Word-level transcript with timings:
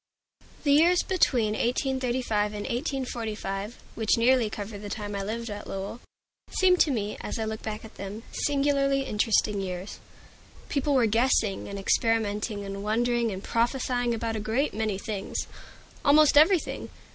THE 0.63 0.71
years 0.73 1.03
between 1.03 1.51
1835 1.53 2.53
and 2.55 2.63
1845, 2.65 3.77
which 3.93 4.17
nearly 4.17 4.49
cover 4.49 4.79
the 4.79 4.89
time 4.89 5.13
I 5.15 5.21
lived 5.21 5.51
at 5.51 5.67
Lowell, 5.67 5.99
seem 6.49 6.75
to 6.77 6.89
me, 6.89 7.17
as 7.21 7.37
I 7.37 7.45
look 7.45 7.61
back 7.61 7.85
at 7.85 7.97
them, 7.97 8.23
singularly 8.31 9.01
interesting 9.03 9.61
years. 9.61 9.99
People 10.69 10.95
were 10.95 11.05
guessing 11.05 11.67
and 11.67 11.77
experimenting 11.77 12.65
and 12.65 12.81
wondering 12.81 13.29
and 13.31 13.43
prophesying 13.43 14.15
about 14.15 14.35
a 14.35 14.39
great 14.39 14.73
many 14.73 14.97
things, 14.97 15.43
about 15.43 15.99
almost 16.05 16.35
everything. 16.35 16.89